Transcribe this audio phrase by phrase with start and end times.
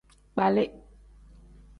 [0.33, 0.65] Kpali.